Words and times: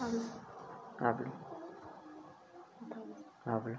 Abre. 0.00 0.20
Abre. 0.98 1.30
Abre. 3.46 3.78